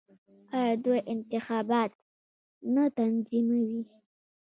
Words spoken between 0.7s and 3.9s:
دوی انتخابات نه تنظیموي؟